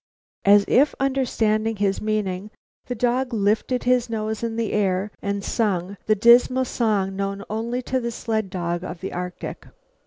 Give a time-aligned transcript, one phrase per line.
[0.45, 2.49] As if understanding his meaning,
[2.87, 7.99] the dog lifted his nose in air and song, the dismal song known only to
[7.99, 9.67] the sled dog of the Arctic.